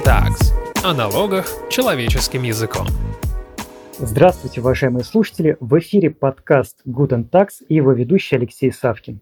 [0.00, 2.86] Tags о налогах человеческим языком.
[3.98, 5.58] Здравствуйте, уважаемые слушатели!
[5.60, 9.20] В эфире подкаст Guten Tax и его ведущий Алексей Савкин.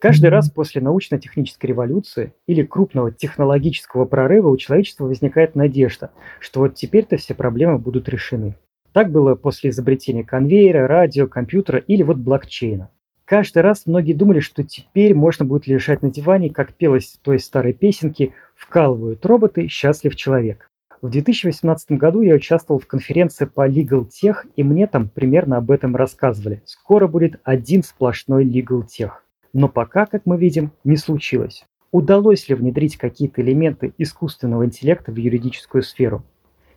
[0.00, 6.74] Каждый раз после научно-технической революции или крупного технологического прорыва у человечества возникает надежда, что вот
[6.74, 8.56] теперь-то все проблемы будут решены.
[8.92, 12.90] Так было после изобретения конвейера, радио, компьютера или вот блокчейна.
[13.24, 17.38] Каждый раз многие думали, что теперь можно будет лежать на диване, как пелось в той
[17.38, 20.70] старой песенке «Вкалывают роботы, счастлив человек».
[21.00, 25.70] В 2018 году я участвовал в конференции по Legal Tech, и мне там примерно об
[25.70, 26.62] этом рассказывали.
[26.66, 29.12] Скоро будет один сплошной Legal Tech.
[29.54, 31.64] Но пока, как мы видим, не случилось.
[31.92, 36.24] Удалось ли внедрить какие-то элементы искусственного интеллекта в юридическую сферу?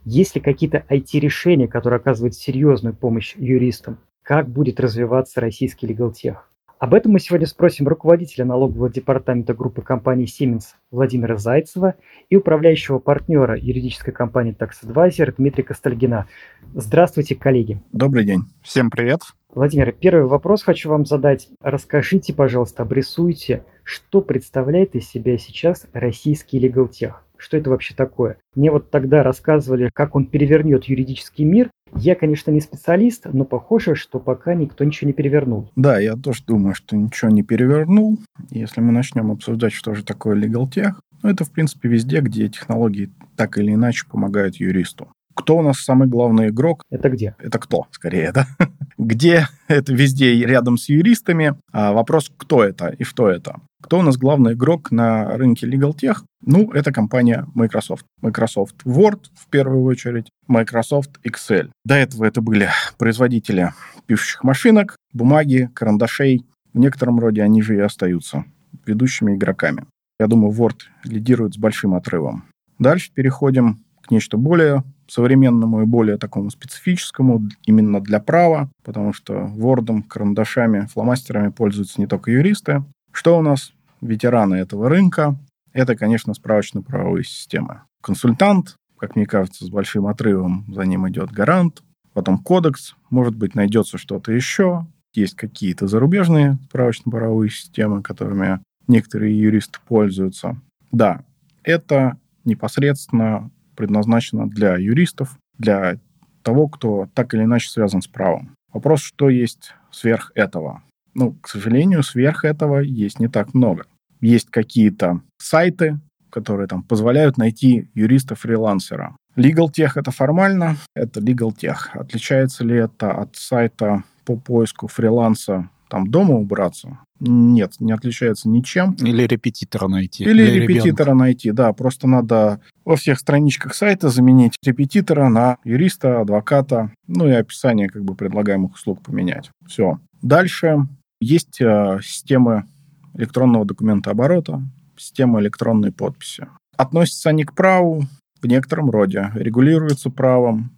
[0.05, 3.97] Есть ли какие-то IT-решения, которые оказывают серьезную помощь юристам?
[4.27, 6.52] Как будет развиваться российский легалтех.
[6.80, 11.95] Об этом мы сегодня спросим руководителя налогового департамента группы компании Siemens Владимира Зайцева
[12.30, 16.28] и управляющего партнера юридической компании Tax Advisor Дмитрия Костальгина.
[16.75, 17.81] Здравствуйте, коллеги.
[17.94, 18.42] Добрый день.
[18.61, 19.22] Всем привет.
[19.56, 21.47] Владимир, первый вопрос хочу вам задать.
[21.62, 28.38] Расскажите, пожалуйста, обрисуйте, что представляет из себя сейчас российский легалтех что это вообще такое.
[28.56, 31.69] Мне вот тогда рассказывали, как он перевернет юридический мир.
[31.95, 35.69] Я, конечно, не специалист, но похоже, что пока никто ничего не перевернул.
[35.75, 38.17] Да, я тоже думаю, что ничего не перевернул.
[38.49, 42.47] Если мы начнем обсуждать, что же такое Legal Tech, ну, это, в принципе, везде, где
[42.47, 45.07] технологии так или иначе помогают юристу.
[45.33, 46.83] Кто у нас самый главный игрок?
[46.89, 47.35] Это где?
[47.38, 48.47] Это кто, скорее, да?
[48.97, 51.55] где это везде рядом с юристами.
[51.72, 53.61] А вопрос, кто это и что это.
[53.81, 56.17] Кто у нас главный игрок на рынке Legal Tech?
[56.42, 58.06] Ну, это компания Microsoft.
[58.22, 61.69] Microsoft Word в первую очередь, Microsoft Excel.
[61.86, 63.73] До этого это были производители
[64.08, 66.44] пишущих машинок, бумаги, карандашей.
[66.73, 68.45] В некотором роде они же и остаются
[68.86, 69.86] ведущими игроками.
[70.19, 72.45] Я думаю, Word лидирует с большим отрывом.
[72.80, 79.51] Дальше переходим к нечто более современному и более такому специфическому именно для права, потому что
[79.56, 82.84] Word, карандашами, фломастерами пользуются не только юристы.
[83.12, 83.74] Что у нас?
[84.02, 85.38] Ветераны этого рынка.
[85.74, 87.81] Это, конечно, справочно-правовые системы.
[88.02, 91.84] Консультант, как мне кажется, с большим отрывом за ним идет гарант.
[92.13, 94.86] Потом кодекс, может быть, найдется что-то еще.
[95.13, 100.59] Есть какие-то зарубежные справочно-правовые системы, которыми некоторые юристы пользуются.
[100.91, 101.24] Да,
[101.63, 106.00] это непосредственно предназначена для юристов, для
[106.41, 108.56] того, кто так или иначе связан с правом.
[108.74, 110.81] Вопрос, что есть сверх этого?
[111.17, 113.85] Ну, к сожалению, сверх этого есть не так много.
[114.22, 119.17] Есть какие-то сайты, которые там позволяют найти юриста-фрилансера.
[119.35, 121.77] Legal Tech это формально, это Legal Tech.
[121.94, 127.00] Отличается ли это от сайта по поиску фриланса там дома убраться?
[127.19, 128.94] Нет, не отличается ничем.
[129.00, 130.23] Или репетитора найти.
[130.23, 131.13] Или, Или репетитора ребенка.
[131.16, 131.73] найти, да.
[131.73, 138.03] Просто надо во всех страничках сайта заменить репетитора на юриста, адвоката, ну и описание как
[138.03, 139.50] бы предлагаемых услуг поменять.
[139.66, 140.00] Все.
[140.22, 140.88] Дальше
[141.19, 142.66] есть э, системы
[143.13, 144.61] электронного документа оборота,
[144.95, 146.47] система электронной подписи.
[146.75, 148.05] Относятся они к праву
[148.41, 150.72] в некотором роде, регулируются правом,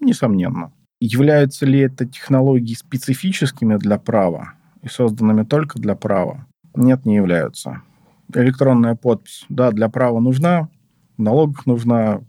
[0.00, 0.72] несомненно.
[1.00, 4.54] Являются ли это технологии специфическими для права?
[4.84, 6.46] и созданными только для права.
[6.76, 7.82] Нет, не являются.
[8.32, 10.68] Электронная подпись, да, для права нужна,
[11.16, 12.20] в налогах нужна,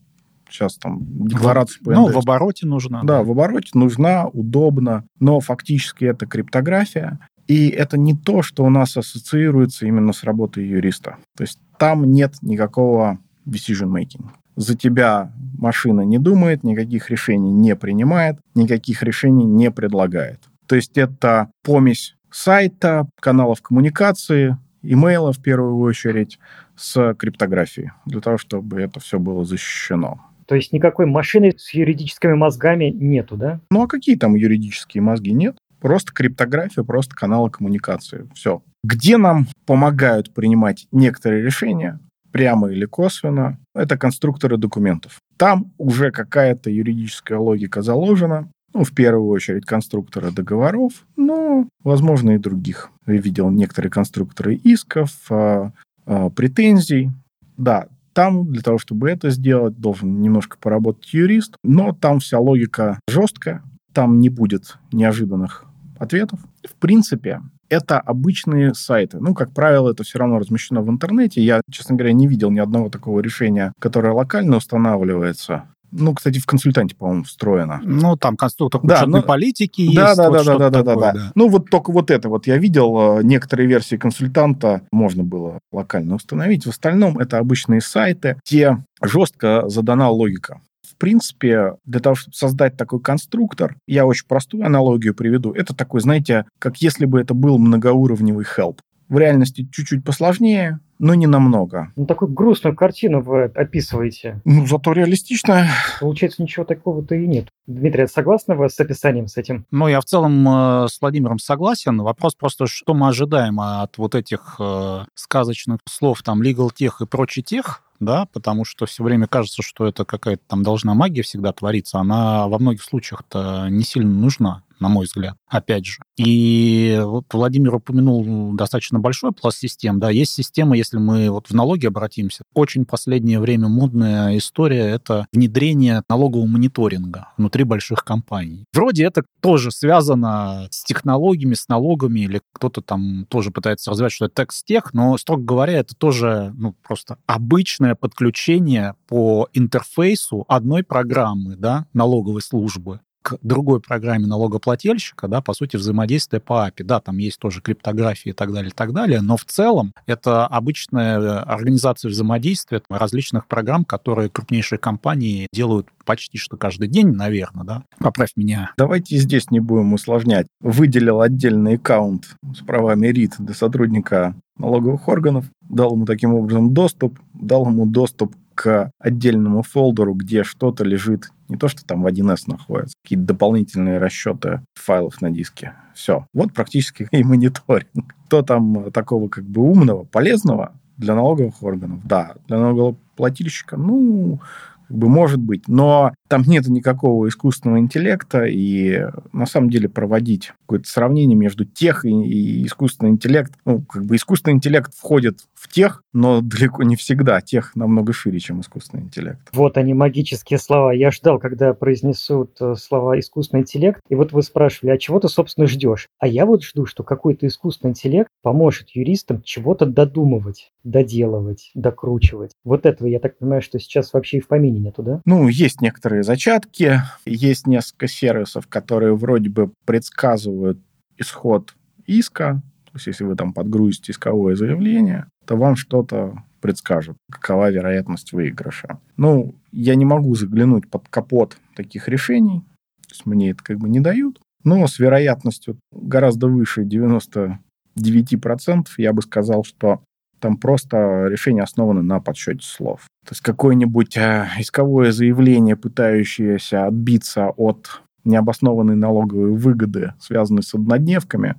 [0.50, 3.02] сейчас там декларация по Ну, в обороте нужна.
[3.02, 8.64] Да, да, в обороте нужна, удобно, но фактически это криптография, и это не то, что
[8.64, 11.18] у нас ассоциируется именно с работой юриста.
[11.36, 14.30] То есть там нет никакого decision making.
[14.56, 20.40] За тебя машина не думает, никаких решений не принимает, никаких решений не предлагает.
[20.66, 26.40] То есть это помесь сайта, каналов коммуникации, имейла в первую очередь
[26.76, 30.22] с криптографией, для того, чтобы это все было защищено.
[30.46, 33.60] То есть никакой машины с юридическими мозгами нету, да?
[33.72, 35.32] Ну а какие там юридические мозги?
[35.32, 35.58] Нет.
[35.80, 38.28] Просто криптография, просто каналы коммуникации.
[38.34, 38.62] Все.
[38.84, 42.00] Где нам помогают принимать некоторые решения,
[42.32, 45.20] прямо или косвенно, это конструкторы документов.
[45.38, 52.38] Там уже какая-то юридическая логика заложена, ну, в первую очередь, конструктора договоров, но, возможно, и
[52.38, 52.90] других.
[53.08, 55.72] Я видел некоторые конструкторы исков, а,
[56.06, 57.12] а, претензий.
[57.56, 63.00] Да, там для того, чтобы это сделать, должен немножко поработать юрист, но там вся логика
[63.10, 63.64] жесткая,
[63.96, 65.66] там не будет неожиданных
[65.98, 66.40] ответов.
[66.70, 69.20] В принципе, это обычные сайты.
[69.20, 71.42] Ну, как правило, это все равно размещено в интернете.
[71.42, 76.46] Я, честно говоря, не видел ни одного такого решения, которое локально устанавливается Ну, кстати, в
[76.46, 77.80] консультанте, по-моему, встроено.
[77.84, 80.18] Ну, там конструктор Да, бюджетной ну, политики Да, есть.
[80.18, 81.32] да, вот да, да, да, да, да, такое, да.
[81.36, 86.16] Ну, вот только вот это вот я видел, э, некоторые версии консультанта можно было локально
[86.16, 86.66] установить.
[86.66, 90.60] В остальном это обычные сайты, где жестко задана логика.
[90.86, 95.52] В принципе, для того, чтобы создать такой конструктор, я очень простую аналогию приведу.
[95.52, 98.80] Это такой, знаете, как если бы это был многоуровневый help.
[99.08, 101.92] В реальности чуть-чуть посложнее, но не намного.
[101.96, 104.42] Ну, такую грустную картину вы описываете.
[104.46, 105.68] Ну, зато реалистично.
[106.00, 107.50] Получается, ничего такого-то и нет.
[107.68, 109.66] Дмитрий, согласны вы с описанием с этим?
[109.72, 112.02] Ну, я в целом э, с Владимиром согласен.
[112.02, 117.06] Вопрос просто, что мы ожидаем от вот этих э, сказочных слов, там, legal тех и
[117.06, 121.54] прочий тех, да, потому что все время кажется, что это какая-то там должна магия всегда
[121.54, 122.00] твориться.
[122.00, 126.00] Она во многих случаях-то не сильно нужна на мой взгляд, опять же.
[126.18, 131.54] И вот Владимир упомянул достаточно большой пласт систем, да, есть система, если мы вот в
[131.54, 138.66] налоги обратимся, очень последнее время модная история— это внедрение налогового мониторинга внутри больших компаний.
[138.74, 144.26] Вроде это тоже связано с технологиями, с налогами, или кто-то там тоже пытается развивать, что
[144.26, 151.56] это текст-тех, но, строго говоря, это тоже ну, просто обычное подключение по интерфейсу одной программы,
[151.56, 156.84] да, налоговой службы к другой программе налогоплательщика, да, по сути, взаимодействие по API.
[156.84, 160.46] Да, там есть тоже криптография и так далее, и так далее, но в целом это
[160.46, 167.84] обычная организация взаимодействия различных программ, которые крупнейшие компании делают почти что каждый день, наверное, да.
[167.98, 168.74] Поправь меня.
[168.78, 170.46] Давайте здесь не будем усложнять.
[170.62, 177.20] Выделил отдельный аккаунт с правами РИТ для сотрудника налоговых органов, дал ему таким образом доступ,
[177.34, 182.44] дал ему доступ к отдельному фолдеру, где что-то лежит, не то, что там в 1С
[182.48, 185.74] находится, какие-то дополнительные расчеты файлов на диске.
[185.94, 186.26] Все.
[186.34, 188.16] Вот практически и мониторинг.
[188.26, 192.00] Кто там такого как бы умного, полезного для налоговых органов?
[192.06, 192.36] Да.
[192.48, 193.78] Для налогоплательщика?
[193.78, 194.40] Ну,
[194.88, 200.54] как бы может быть, но там нет никакого искусственного интеллекта, и на самом деле проводить
[200.62, 205.72] какое-то сравнение между тех и, и искусственный интеллект, ну, как бы искусственный интеллект входит в
[205.72, 207.42] тех, но далеко не всегда.
[207.42, 209.42] Тех намного шире, чем искусственный интеллект.
[209.54, 210.92] Вот они, магические слова.
[210.92, 215.28] Я ждал, когда произнесут э, слова искусственный интеллект, и вот вы спрашивали, а чего ты,
[215.28, 216.08] собственно, ждешь?
[216.20, 222.52] А я вот жду, что какой-то искусственный интеллект поможет юристам чего-то додумывать, доделывать, докручивать.
[222.64, 225.22] Вот этого, я так понимаю, что сейчас вообще и в помине нету, да?
[225.26, 230.80] Ну, есть некоторые зачатки, есть несколько сервисов, которые вроде бы предсказывают
[231.18, 231.76] исход
[232.06, 238.34] иска, то есть если вы там подгрузите исковое заявление, то вам что-то предскажет, какова вероятность
[238.34, 239.00] выигрыша.
[239.18, 242.62] Ну, я не могу заглянуть под капот таких решений,
[243.04, 249.14] то есть мне это как бы не дают, но с вероятностью гораздо выше 99% я
[249.14, 250.02] бы сказал, что
[250.40, 253.02] там просто решение основано на подсчете слов.
[253.26, 261.56] То есть какое-нибудь э, исковое заявление, пытающееся отбиться от необоснованной налоговой выгоды, связанной с однодневками,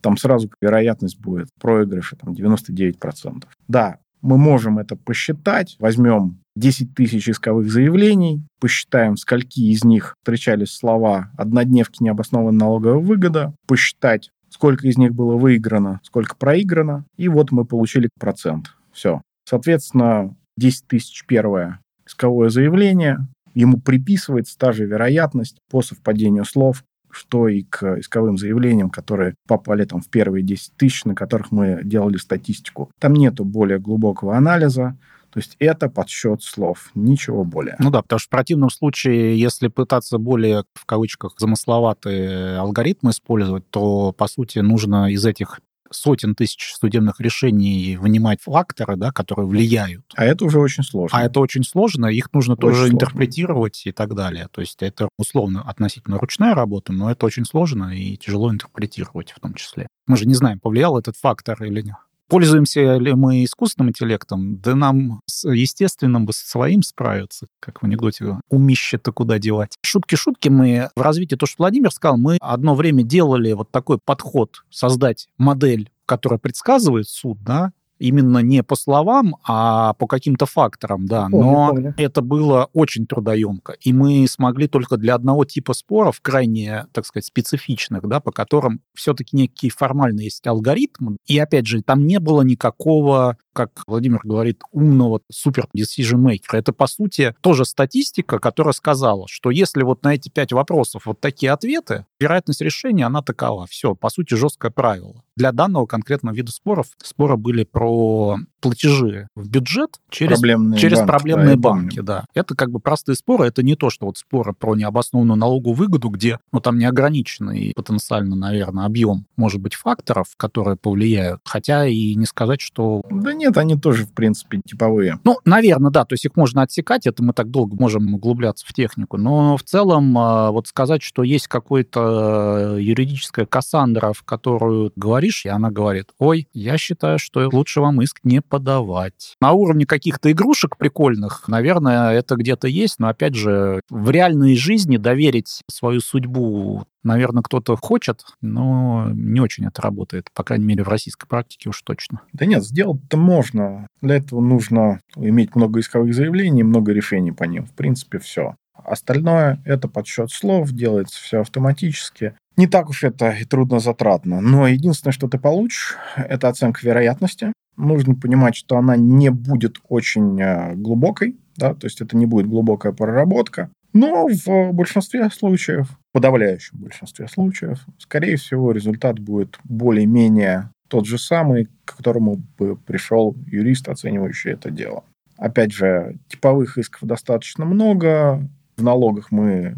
[0.00, 3.44] там сразу вероятность будет проигрыша там, 99%.
[3.68, 5.76] Да, мы можем это посчитать.
[5.78, 13.54] Возьмем 10 тысяч исковых заявлений, посчитаем, скольки из них встречались слова «однодневки необоснованная налоговая выгода»,
[13.66, 18.74] посчитать, сколько из них было выиграно, сколько проиграно, и вот мы получили процент.
[18.92, 19.22] Все.
[19.48, 27.48] Соответственно, 10 тысяч первое исковое заявление, ему приписывается та же вероятность по совпадению слов, что
[27.48, 32.16] и к исковым заявлениям, которые попали там в первые 10 тысяч, на которых мы делали
[32.16, 32.90] статистику.
[32.98, 34.96] Там нету более глубокого анализа,
[35.32, 37.76] то есть это подсчет слов, ничего более.
[37.78, 43.68] Ну да, потому что в противном случае, если пытаться более, в кавычках, замысловатые алгоритмы использовать,
[43.70, 45.60] то, по сути, нужно из этих
[45.90, 50.04] сотен тысяч судебных решений вынимать факторы, да, которые влияют.
[50.14, 51.18] А это уже очень сложно.
[51.18, 52.94] А это очень сложно, их нужно Очень тоже сложно.
[52.94, 54.48] интерпретировать и так далее.
[54.50, 59.40] То есть это условно относительно ручная работа, но это очень сложно и тяжело интерпретировать в
[59.40, 59.86] том числе.
[60.06, 61.96] Мы же не знаем, повлиял этот фактор или нет.
[62.32, 64.56] Пользуемся ли мы искусственным интеллектом?
[64.56, 68.38] Да нам с естественным бы своим справиться, как в анекдоте.
[68.48, 69.76] Умище-то куда девать?
[69.82, 74.64] Шутки-шутки мы в развитии, то, что Владимир сказал, мы одно время делали вот такой подход,
[74.70, 77.72] создать модель, которая предсказывает суд, да,
[78.02, 81.28] именно не по словам, а по каким-то факторам, да.
[81.30, 81.94] Помню, Но помню.
[81.96, 83.74] это было очень трудоемко.
[83.80, 88.80] И мы смогли только для одного типа споров, крайне, так сказать, специфичных, да, по которым
[88.94, 91.16] все-таки некий формальный есть алгоритм.
[91.26, 96.58] И опять же, там не было никакого, как Владимир говорит, умного супер decision maker.
[96.58, 101.20] Это, по сути, тоже статистика, которая сказала, что если вот на эти пять вопросов вот
[101.20, 103.66] такие ответы, вероятность решения, она такова.
[103.66, 105.22] Все, по сути, жесткое правило.
[105.36, 111.08] Для данного конкретного вида споров споры были про платежи в бюджет через Проблемные через банки,
[111.10, 112.02] проблемные да, банки, помню.
[112.02, 112.24] да.
[112.34, 116.08] Это как бы простые споры, это не то, что вот споры про необоснованную налоговую выгоду,
[116.08, 122.24] где, ну, там неограниченный потенциально, наверное, объем, может быть, факторов, которые повлияют, хотя и не
[122.24, 123.02] сказать, что...
[123.10, 125.18] Да нет, они тоже, в принципе, типовые.
[125.24, 128.72] Ну, наверное, да, то есть их можно отсекать, это мы так долго можем углубляться в
[128.72, 135.44] технику, но в целом а, вот сказать, что есть какой-то юридическая Кассандра, в которую говоришь,
[135.44, 139.34] и она говорит, ой, я считаю, что лучше вам иск не подавать.
[139.40, 144.98] На уровне каких-то игрушек прикольных, наверное, это где-то есть, но, опять же, в реальной жизни
[144.98, 150.88] доверить свою судьбу Наверное, кто-то хочет, но не очень это работает, по крайней мере, в
[150.88, 152.20] российской практике уж точно.
[152.32, 153.88] Да нет, сделать-то можно.
[154.00, 157.66] Для этого нужно иметь много исковых заявлений, много решений по ним.
[157.66, 158.54] В принципе, все.
[158.72, 162.36] Остальное— это подсчет слов, делается все автоматически.
[162.56, 164.40] Не так уж это и трудно затратно.
[164.40, 167.52] Но единственное, что ты получишь, это оценка вероятности.
[167.76, 172.46] Нужно понимать, что она не будет очень э, глубокой, да, то есть это не будет
[172.46, 173.70] глубокая проработка.
[173.92, 181.68] Но в большинстве случаев, подавляющем большинстве случаев, скорее всего, результат будет более-менее тот же самый,
[181.84, 185.04] к которому бы пришел юрист, оценивающий это дело.
[185.36, 188.46] Опять же, типовых исков достаточно много.
[188.76, 189.76] В налогах мы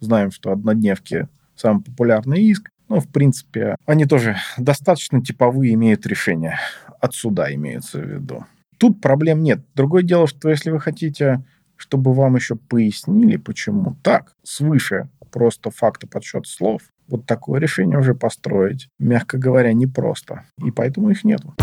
[0.00, 2.70] знаем, что однодневки самый популярный иск.
[2.90, 6.58] Но, в принципе, они тоже достаточно типовые имеют решение.
[7.00, 8.44] От суда имеется в виду.
[8.76, 9.60] Тут проблем нет.
[9.74, 11.42] Другое дело, что если вы хотите
[11.80, 18.14] чтобы вам еще пояснили, почему так, свыше просто факта подсчет слов, вот такое решение уже
[18.14, 20.44] построить, мягко говоря, непросто.
[20.62, 21.54] И поэтому их нету.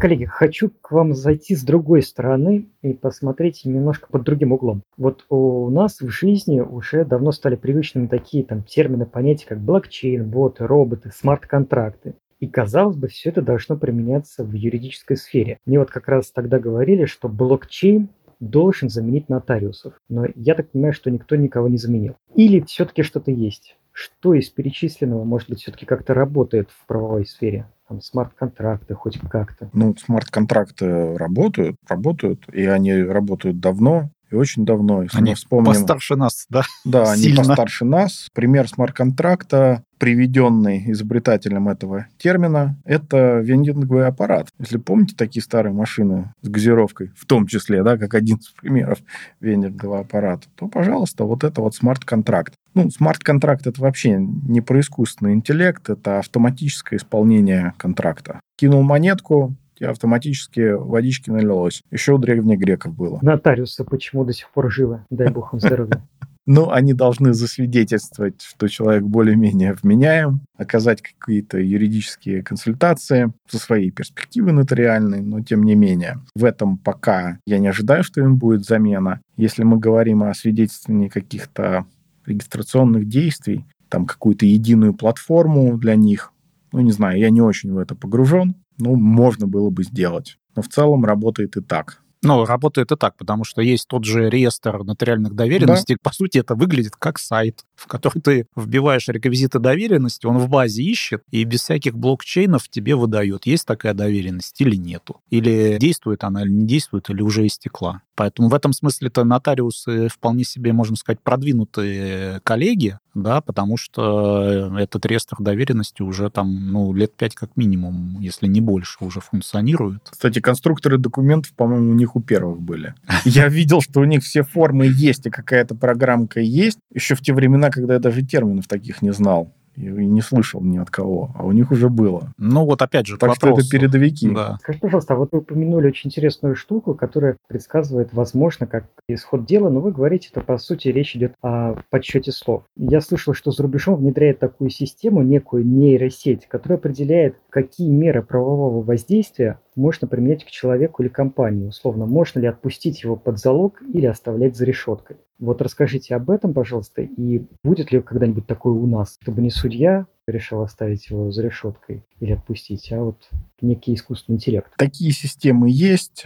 [0.00, 4.82] Коллеги, хочу к вам зайти с другой стороны и посмотреть немножко под другим углом.
[4.96, 10.26] Вот у нас в жизни уже давно стали привычными такие там термины, понятия, как блокчейн,
[10.26, 12.14] боты, роботы, смарт-контракты.
[12.38, 15.58] И, казалось бы, все это должно применяться в юридической сфере.
[15.66, 18.08] Мне вот как раз тогда говорили, что блокчейн
[18.40, 19.92] должен заменить нотариусов.
[20.08, 22.16] Но я так понимаю, что никто никого не заменил.
[22.34, 23.76] Или все-таки что-то есть?
[23.92, 27.66] Что из перечисленного, может быть, все-таки как-то работает в правовой сфере?
[27.90, 29.68] Там смарт-контракты хоть как-то.
[29.72, 35.02] Ну, смарт-контракты работают, работают, и они работают давно и очень давно.
[35.02, 35.72] Если они мы вспомним...
[35.72, 36.62] постарше нас, да?
[36.84, 37.44] Да, они Сильно.
[37.44, 38.28] постарше нас.
[38.32, 44.48] Пример смарт-контракта, приведенный изобретателем этого термина, это вендинговый аппарат.
[44.58, 48.98] Если помните такие старые машины с газировкой, в том числе, да, как один из примеров
[49.40, 52.54] вендингового аппарата, то, пожалуйста, вот это вот смарт-контракт.
[52.74, 58.40] Ну, смарт-контракт это вообще не про искусственный интеллект, это автоматическое исполнение контракта.
[58.56, 61.82] Кинул монетку, и автоматически водички налилось.
[61.90, 63.18] Еще у древних греков было.
[63.22, 65.04] Нотариусы почему до сих пор живы?
[65.10, 66.02] Дай бог им здоровья.
[66.46, 74.50] Ну, они должны засвидетельствовать, что человек более-менее вменяем, оказать какие-то юридические консультации со своей перспективы
[74.50, 76.18] нотариальной, но тем не менее.
[76.34, 79.20] В этом пока я не ожидаю, что им будет замена.
[79.36, 81.84] Если мы говорим о свидетельствовании каких-то
[82.26, 86.32] регистрационных действий, там какую-то единую платформу для них,
[86.72, 90.38] ну, не знаю, я не очень в это погружен, ну, можно было бы сделать.
[90.56, 92.02] Но в целом работает и так.
[92.22, 95.94] Ну, работает и так, потому что есть тот же реестр нотариальных доверенностей.
[95.94, 96.00] Да.
[96.02, 100.82] По сути, это выглядит как сайт, в который ты вбиваешь реквизиты доверенности, он в базе
[100.82, 105.20] ищет и без всяких блокчейнов тебе выдает, есть такая доверенность или нету.
[105.30, 108.02] Или действует она, или не действует, или уже истекла.
[108.20, 115.06] Поэтому в этом смысле-то нотариусы вполне себе, можно сказать, продвинутые коллеги, да, потому что этот
[115.06, 120.02] реестр доверенности уже там, ну, лет пять как минимум, если не больше, уже функционирует.
[120.10, 122.94] Кстати, конструкторы документов, по-моему, у них у первых были.
[123.24, 127.32] Я видел, что у них все формы есть, и какая-то программка есть, еще в те
[127.32, 131.44] времена, когда я даже терминов таких не знал и не слышал ни от кого, а
[131.44, 132.32] у них уже было.
[132.38, 134.30] Ну вот опять же, так что это передовики.
[134.30, 134.58] Да.
[134.60, 139.70] Скажите, пожалуйста, а вот вы упомянули очень интересную штуку, которая предсказывает, возможно, как исход дела,
[139.70, 142.64] но вы говорите, что по сути речь идет о подсчете слов.
[142.76, 148.82] Я слышал, что за рубежом внедряет такую систему, некую нейросеть, которая определяет, какие меры правового
[148.82, 151.68] воздействия можно применять к человеку или компании.
[151.68, 155.16] Условно, можно ли отпустить его под залог или оставлять за решеткой.
[155.38, 160.06] Вот расскажите об этом, пожалуйста, и будет ли когда-нибудь такое у нас, чтобы не судья
[160.26, 163.28] решил оставить его за решеткой или отпустить, а вот
[163.60, 164.70] некий искусственный интеллект.
[164.76, 166.24] Такие системы есть,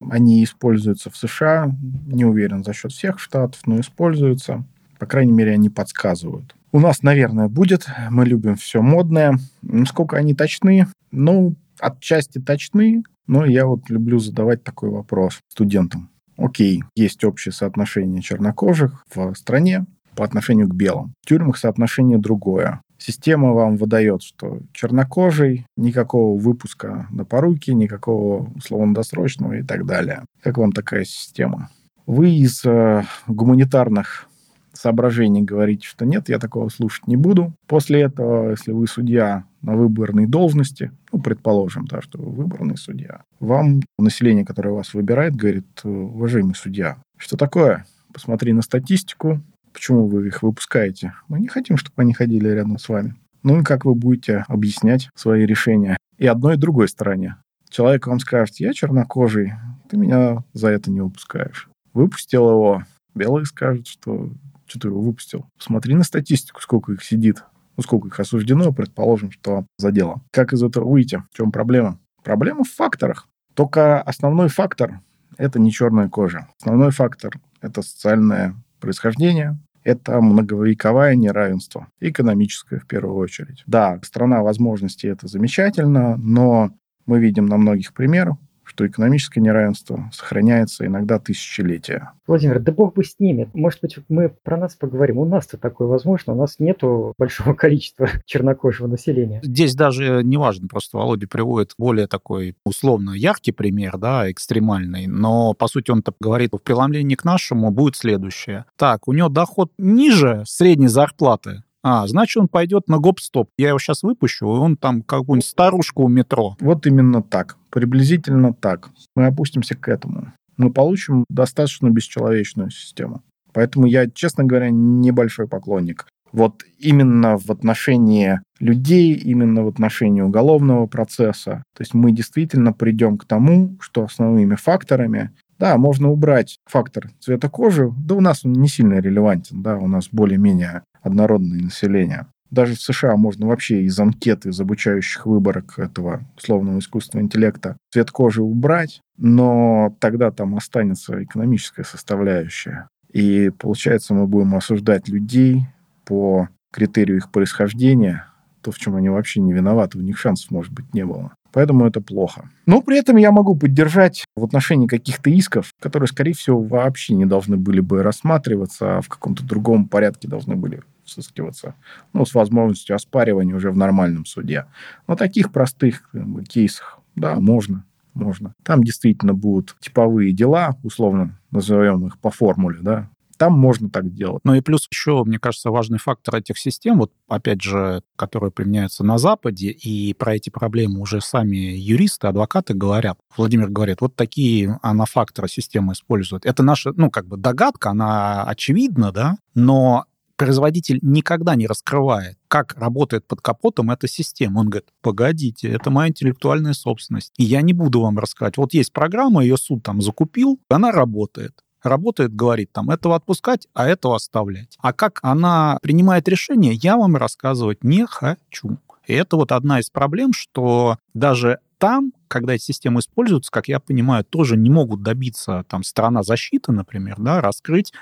[0.00, 1.74] они используются в США,
[2.06, 4.64] не уверен за счет всех штатов, но используются.
[4.98, 6.54] По крайней мере, они подсказывают.
[6.70, 7.86] У нас, наверное, будет.
[8.10, 9.38] Мы любим все модное.
[9.62, 10.86] Насколько они точны?
[11.10, 16.10] Ну, отчасти точны, но я вот люблю задавать такой вопрос студентам.
[16.36, 21.14] Окей, есть общее соотношение чернокожих в стране по отношению к белым.
[21.22, 22.80] В тюрьмах соотношение другое.
[22.98, 30.24] Система вам выдает, что чернокожий, никакого выпуска на поруки, никакого условно-досрочного и так далее.
[30.42, 31.70] Как вам такая система?
[32.06, 34.28] Вы из э, гуманитарных
[34.78, 37.52] соображений говорите, что нет, я такого слушать не буду.
[37.66, 43.22] После этого, если вы судья на выборной должности, ну, предположим, да, что вы выборный судья,
[43.40, 47.86] вам население, которое вас выбирает, говорит, уважаемый судья, что такое?
[48.12, 49.40] Посмотри на статистику,
[49.72, 51.14] почему вы их выпускаете.
[51.26, 53.16] Мы не хотим, чтобы они ходили рядом с вами.
[53.42, 55.96] Ну и как вы будете объяснять свои решения?
[56.18, 57.36] И одной, и другой стороне.
[57.68, 59.52] Человек вам скажет, я чернокожий,
[59.88, 61.68] ты меня за это не выпускаешь.
[61.92, 62.84] Выпустил его.
[63.14, 64.30] Белый скажет, что
[64.68, 65.46] что ты его выпустил?
[65.56, 67.42] Посмотри на статистику, сколько их сидит.
[67.76, 70.20] Ну, сколько их осуждено, предположим, что за дело.
[70.32, 71.22] Как из этого выйти?
[71.30, 71.98] В чем проблема?
[72.22, 73.28] Проблема в факторах.
[73.54, 75.00] Только основной фактор–
[75.36, 76.48] это не черная кожа.
[76.60, 83.62] Основной фактор– это социальное происхождение, это многовековое неравенство, экономическое в первую очередь.
[83.66, 86.70] Да, страна возможностей это замечательно, но
[87.06, 88.36] мы видим на многих примерах,
[88.68, 92.12] что экономическое неравенство сохраняется иногда тысячелетия.
[92.26, 93.48] Владимир, да бог бы с ними.
[93.54, 95.18] Может быть, мы про нас поговорим.
[95.18, 96.34] У нас-то такое возможно.
[96.34, 99.40] У нас нету большого количества чернокожего населения.
[99.42, 100.68] Здесь даже не важно.
[100.68, 105.06] Просто Володя приводит более такой условно яркий пример, да, экстремальный.
[105.06, 108.66] Но, по сути, он-то говорит, в преломлении к нашему будет следующее.
[108.76, 113.48] Так, у него доход ниже средней зарплаты, а, значит, он пойдет на гоп-стоп.
[113.56, 116.56] Я его сейчас выпущу, и он там какую-нибудь старушку у метро.
[116.60, 117.56] Вот именно так.
[117.70, 118.90] Приблизительно так.
[119.14, 120.32] Мы опустимся к этому.
[120.56, 123.22] Мы получим достаточно бесчеловечную систему.
[123.52, 126.06] Поэтому я, честно говоря, небольшой поклонник.
[126.32, 131.62] Вот именно в отношении людей, именно в отношении уголовного процесса.
[131.74, 137.48] То есть мы действительно придем к тому, что основными факторами да, можно убрать фактор цвета
[137.48, 142.26] кожи, да у нас он не сильно релевантен, да, у нас более-менее однородное население.
[142.50, 148.10] Даже в США можно вообще из анкеты, из обучающих выборок этого условного искусственного интеллекта цвет
[148.10, 152.88] кожи убрать, но тогда там останется экономическая составляющая.
[153.12, 155.66] И получается, мы будем осуждать людей
[156.04, 158.26] по критерию их происхождения,
[158.62, 161.32] то, в чем они вообще не виноваты, у них шансов, может быть, не было.
[161.52, 162.50] Поэтому это плохо.
[162.66, 167.24] Но при этом я могу поддержать в отношении каких-то исков, которые, скорее всего, вообще не
[167.24, 171.74] должны были бы рассматриваться, а в каком-то другом порядке должны были взыскиваться,
[172.12, 174.66] ну, с возможностью оспаривания уже в нормальном суде.
[175.06, 177.84] Но таких простых как кейсах, да, можно,
[178.14, 178.52] можно.
[178.62, 183.08] Там действительно будут типовые дела, условно назовем их по формуле, да,
[183.38, 184.42] там можно так делать.
[184.44, 189.04] Ну и плюс еще, мне кажется, важный фактор этих систем, вот опять же, которые применяются
[189.04, 193.18] на Западе, и про эти проблемы уже сами юристы, адвокаты говорят.
[193.36, 196.44] Владимир говорит, вот такие анафакторы системы используют.
[196.44, 200.04] Это наша, ну, как бы догадка, она очевидна, да, но
[200.38, 204.60] производитель никогда не раскрывает, как работает под капотом эта система.
[204.60, 208.56] Он говорит, погодите, это моя интеллектуальная собственность, и я не буду вам рассказать.
[208.56, 213.86] Вот есть программа, ее суд там закупил, она работает работает, говорит там, этого отпускать, а
[213.86, 214.76] этого оставлять.
[214.80, 218.78] А как она принимает решение, я вам рассказывать не хочу.
[219.06, 223.80] И это вот одна из проблем, что даже там, когда эти системы используются, как я
[223.80, 227.92] понимаю, тоже не могут добиться там сторона защиты, например, да, раскрыть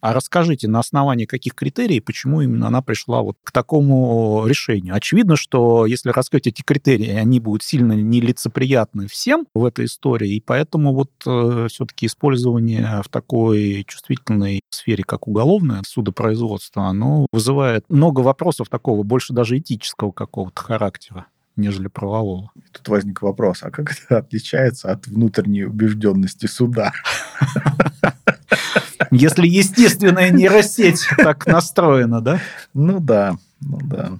[0.00, 4.94] а расскажите, на основании каких критерий, почему именно она пришла вот к такому решению?
[4.94, 10.40] Очевидно, что если раскрыть эти критерии, они будут сильно нелицеприятны всем в этой истории, и
[10.40, 18.20] поэтому вот э, все-таки использование в такой чувствительной сфере, как уголовное судопроизводство, оно вызывает много
[18.20, 22.50] вопросов такого, больше даже этического какого-то характера нежели правового.
[22.70, 26.92] Тут возник вопрос, а как это отличается от внутренней убежденности суда?
[29.10, 32.40] Если естественная нейросеть так настроена, да?
[32.74, 34.12] Ну да, ну да.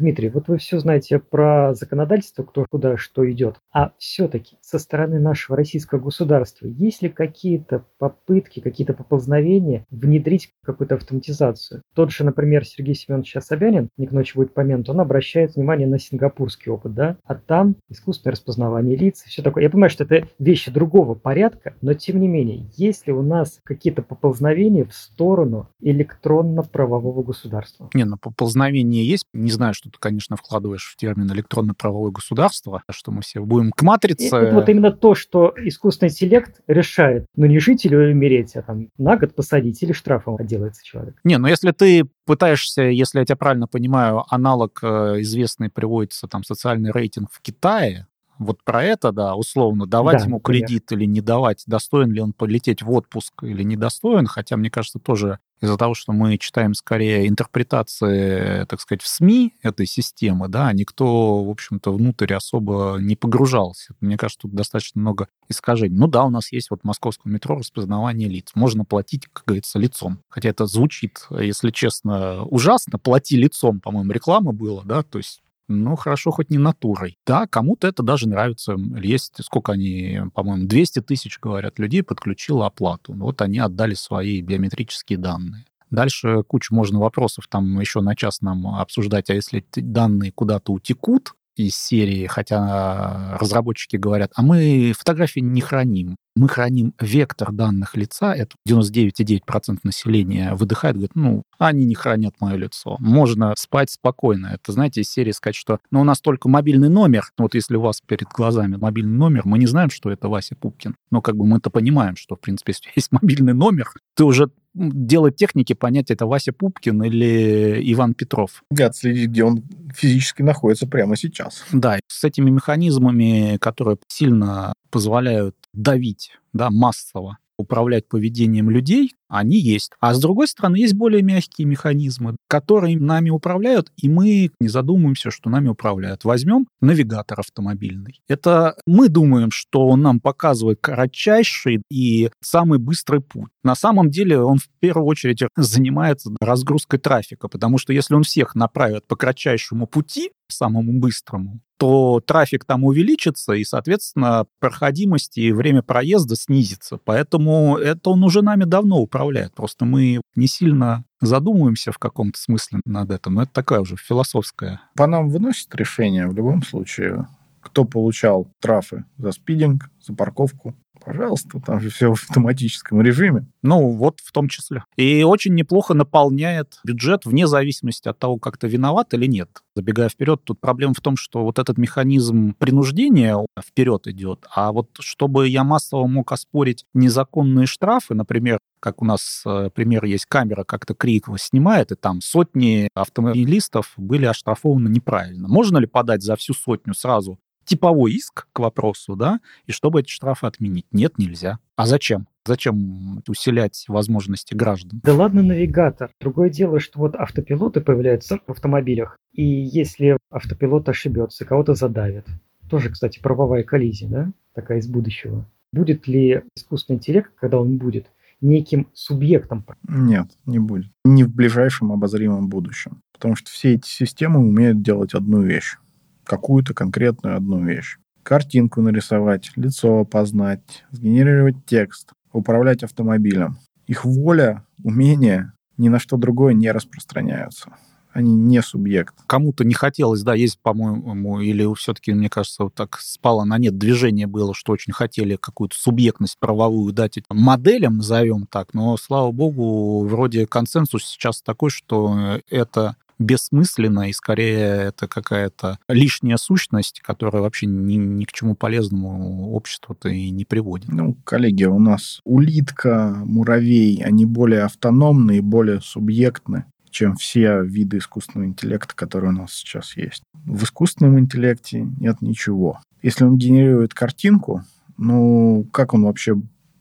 [0.00, 3.56] Дмитрий, вот вы все знаете про законодательство, кто куда что идет.
[3.72, 10.96] А все-таки со стороны нашего российского государства есть ли какие-то попытки, какие-то поползновения внедрить какую-то
[10.96, 11.82] автоматизацию?
[11.94, 15.98] Тот же, например, Сергей Семенович Собянин, не к ночи будет помянут, он обращает внимание на
[15.98, 17.16] сингапурский опыт, да?
[17.24, 19.64] А там искусственное распознавание лиц, все такое.
[19.64, 23.60] Я понимаю, что это вещи другого порядка, но тем не менее, есть ли у нас
[23.64, 27.90] какие-то поползновения в сторону электронно-правового государства?
[27.94, 29.24] Не, ну поползновения есть.
[29.32, 33.82] Не знаю, что ты, конечно, вкладываешь в термин электронно-правовое государство, что мы все будем к
[33.82, 34.34] матрице.
[34.34, 38.88] Это вот именно то, что искусственный интеллект решает, ну не жить или умереть, а там
[38.98, 41.16] на год посадить или штрафом отделается человек.
[41.24, 46.44] Не, но если ты пытаешься, если я тебя правильно понимаю, аналог э, известный приводится там
[46.44, 48.06] социальный рейтинг в Китае,
[48.40, 50.94] вот про это, да, условно, давать да, ему кредит конечно.
[50.94, 55.40] или не давать, достоин ли он полететь в отпуск или недостоин, хотя, мне кажется, тоже
[55.60, 61.44] из-за того, что мы читаем скорее интерпретации, так сказать, в СМИ этой системы, да, никто,
[61.44, 63.94] в общем-то, внутрь особо не погружался.
[64.00, 65.96] Мне кажется, тут достаточно много искажений.
[65.96, 68.52] Ну да, у нас есть вот в метро распознавание лиц.
[68.54, 70.22] Можно платить, как говорится, лицом.
[70.28, 72.98] Хотя это звучит, если честно, ужасно.
[72.98, 77.16] Плати лицом, по-моему, реклама была, да, то есть ну, хорошо, хоть не натурой.
[77.26, 78.76] Да, кому-то это даже нравится.
[79.00, 83.12] Есть, сколько они, по-моему, 200 тысяч, говорят, людей подключило оплату.
[83.14, 85.64] Вот они отдали свои биометрические данные.
[85.90, 91.34] Дальше кучу можно вопросов там еще на час нам обсуждать, а если данные куда-то утекут,
[91.64, 96.16] из серии, хотя разработчики говорят, а мы фотографии не храним.
[96.36, 102.56] Мы храним вектор данных лица, это 99,9% населения выдыхает, говорит, ну, они не хранят мое
[102.56, 102.96] лицо.
[103.00, 104.52] Можно спать спокойно.
[104.54, 107.80] Это, знаете, из серии сказать, что ну, у нас только мобильный номер, вот если у
[107.80, 110.94] вас перед глазами мобильный номер, мы не знаем, что это Вася Пупкин.
[111.10, 114.50] Но как бы мы это понимаем, что, в принципе, если есть мобильный номер, ты уже
[114.74, 118.62] делать техники понять, это Вася Пупкин или Иван Петров.
[118.70, 119.62] Гад следить, где он
[119.94, 121.64] физически находится прямо сейчас.
[121.72, 129.92] Да, с этими механизмами, которые сильно позволяют давить да, массово управлять поведением людей, они есть.
[130.00, 135.30] А с другой стороны, есть более мягкие механизмы, которые нами управляют, и мы не задумываемся,
[135.30, 136.24] что нами управляют.
[136.24, 138.20] Возьмем навигатор автомобильный.
[138.28, 143.50] Это мы думаем, что он нам показывает кратчайший и самый быстрый путь.
[143.62, 148.54] На самом деле он в первую очередь занимается разгрузкой трафика, потому что если он всех
[148.54, 155.82] направит по кратчайшему пути, самому быстрому, то трафик там увеличится, и, соответственно, проходимость и время
[155.82, 156.98] проезда снизится.
[157.02, 159.19] Поэтому это он уже нами давно управляет.
[159.54, 163.34] Просто мы не сильно задумываемся в каком-то смысле над этим.
[163.34, 164.80] Но это такая уже философская.
[164.96, 167.26] По нам выносит решение в любом случае,
[167.60, 173.46] кто получал трафы за спидинг, за парковку, Пожалуйста, там же все в автоматическом режиме.
[173.62, 174.84] Ну, вот в том числе.
[174.96, 179.48] И очень неплохо наполняет бюджет вне зависимости от того, как ты виноват или нет.
[179.74, 184.90] Забегая вперед, тут проблема в том, что вот этот механизм принуждения вперед идет, а вот
[185.00, 190.64] чтобы я массово мог оспорить незаконные штрафы, например, как у нас э, пример есть, камера
[190.64, 195.48] как-то крик снимает, и там сотни автомобилистов были оштрафованы неправильно.
[195.48, 197.38] Можно ли подать за всю сотню сразу
[197.70, 200.86] типовой иск к вопросу, да, и чтобы эти штрафы отменить.
[200.90, 201.60] Нет, нельзя.
[201.76, 202.26] А зачем?
[202.44, 205.00] Зачем усилять возможности граждан?
[205.04, 206.10] Да ладно, навигатор.
[206.20, 212.26] Другое дело, что вот автопилоты появляются в автомобилях, и если автопилот ошибется, кого-то задавит.
[212.68, 215.46] Тоже, кстати, правовая коллизия, да, такая из будущего.
[215.72, 218.06] Будет ли искусственный интеллект, когда он будет,
[218.40, 219.64] неким субъектом?
[219.86, 220.90] Нет, не будет.
[221.04, 223.00] Не в ближайшем обозримом будущем.
[223.12, 225.76] Потому что все эти системы умеют делать одну вещь
[226.24, 227.96] какую-то конкретную одну вещь.
[228.22, 233.58] Картинку нарисовать, лицо опознать, сгенерировать текст, управлять автомобилем.
[233.86, 237.70] Их воля, умения ни на что другое не распространяются
[238.12, 239.14] они не субъект.
[239.26, 243.78] Кому-то не хотелось, да, есть, по-моему, или все-таки, мне кажется, вот так спало на нет
[243.78, 249.30] движение было, что очень хотели какую-то субъектность правовую дать этим моделям, назовем так, но, слава
[249.30, 257.42] богу, вроде консенсус сейчас такой, что это бессмысленно, и скорее это какая-то лишняя сущность, которая
[257.42, 260.88] вообще ни, ни к чему полезному обществу-то и не приводит.
[260.88, 267.98] Ну, коллеги, у нас улитка, муравей, они более автономны и более субъектны чем все виды
[267.98, 270.24] искусственного интеллекта, которые у нас сейчас есть.
[270.44, 272.80] В искусственном интеллекте нет ничего.
[273.00, 274.64] Если он генерирует картинку,
[274.96, 276.34] ну, как он вообще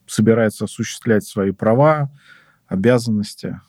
[0.07, 2.11] собирается осуществлять свои права,
[2.67, 3.61] обязанности?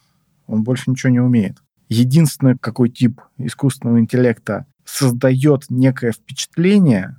[0.46, 1.58] Он больше ничего не умеет
[1.90, 7.16] единственное, какой тип искусственного интеллекта создает некое впечатление,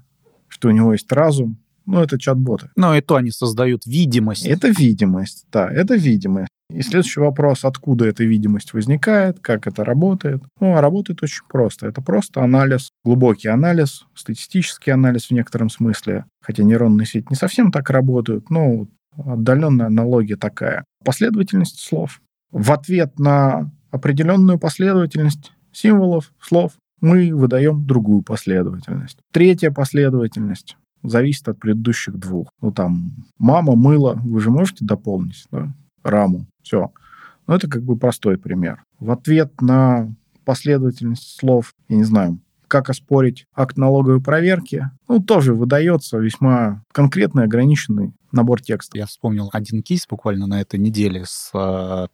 [0.47, 2.69] что у него есть разум, ну, это чат-боты.
[2.75, 4.45] Но и то они создают видимость.
[4.45, 6.49] Это видимость, да, это видимость.
[6.73, 10.41] И следующий вопрос, откуда эта видимость возникает, как это работает.
[10.59, 11.87] Ну, а работает очень просто.
[11.87, 16.25] Это просто анализ, глубокий анализ, статистический анализ в некотором смысле.
[16.41, 20.85] Хотя нейронные сети не совсем так работают, но отдаленная аналогия такая.
[21.03, 22.21] Последовательность слов.
[22.51, 29.17] В ответ на определенную последовательность символов, слов, мы выдаем другую последовательность.
[29.31, 32.49] Третья последовательность зависит от предыдущих двух.
[32.61, 35.73] Ну, там, мама мыла, вы же можете дополнить, да?
[36.03, 36.45] Раму.
[36.63, 36.91] Все.
[37.47, 38.83] Ну, это как бы простой пример.
[38.99, 40.13] В ответ на
[40.45, 47.43] последовательность слов, я не знаю, как опроверить акт налоговой проверки, ну, тоже выдается весьма конкретный,
[47.43, 48.97] ограниченный набор текста.
[48.97, 51.51] Я вспомнил один кейс буквально на этой неделе с